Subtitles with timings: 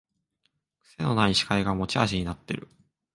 [0.79, 2.67] くせのない司会が持ち味になってる